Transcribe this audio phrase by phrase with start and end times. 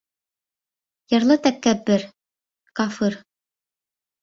[1.15, 2.07] Ярлы тәкәббер,
[2.83, 3.21] кафыр.